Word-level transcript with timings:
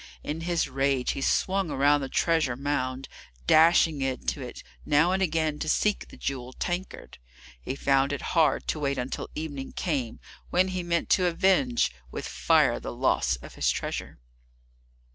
In 0.23 0.41
his 0.41 0.67
rage 0.67 1.11
he 1.11 1.21
swung 1.21 1.69
around 1.69 2.01
the 2.01 2.09
treasure 2.09 2.55
mound, 2.55 3.07
dashing 3.45 4.01
into 4.01 4.41
it 4.41 4.63
now 4.83 5.11
and 5.11 5.21
again 5.21 5.59
to 5.59 5.69
seek 5.69 6.07
the 6.07 6.17
jewelled 6.17 6.59
tankard. 6.59 7.19
He 7.61 7.75
found 7.75 8.11
it 8.11 8.23
hard 8.33 8.67
to 8.69 8.79
wait 8.79 8.97
until 8.97 9.29
evening 9.35 9.73
came, 9.73 10.19
when 10.49 10.69
he 10.69 10.81
meant 10.81 11.11
to 11.11 11.27
avenge 11.27 11.91
with 12.09 12.27
fire 12.27 12.79
the 12.79 12.91
loss 12.91 13.35
of 13.43 13.53
his 13.53 13.69
treasure. 13.69 14.17